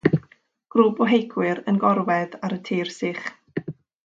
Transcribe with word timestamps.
Grŵp 0.75 1.01
o 1.05 1.09
heicwyr 1.11 1.61
yn 1.73 1.77
gorwedd 1.85 2.39
ar 2.49 2.57
y 2.59 2.61
tir 2.71 2.93
sych. 2.97 3.25